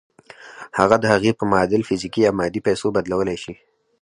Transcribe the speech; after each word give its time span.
هغه 0.79 0.95
د 0.99 1.05
هغې 1.13 1.31
په 1.39 1.43
معادل 1.51 1.81
فزيکي 1.87 2.21
يا 2.25 2.31
مادي 2.39 2.59
پيسو 2.67 2.87
بدلولای 2.95 3.37
شئ. 3.43 3.55